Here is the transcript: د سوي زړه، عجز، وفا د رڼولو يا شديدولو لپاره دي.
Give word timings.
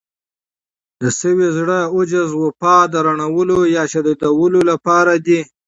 د 1.01 1.03
سوي 1.19 1.47
زړه، 1.57 1.79
عجز، 1.95 2.29
وفا 2.43 2.77
د 2.91 2.95
رڼولو 3.07 3.59
يا 3.75 3.83
شديدولو 3.93 4.59
لپاره 4.71 5.13
دي. 5.25 5.39